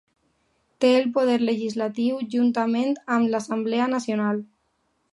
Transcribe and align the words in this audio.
Té 0.85 0.89
el 1.01 1.05
poder 1.17 1.35
legislatiu 1.43 2.23
juntament 2.37 2.99
amb 3.19 3.33
l'Assemblea 3.35 3.93
Nacional. 3.97 4.45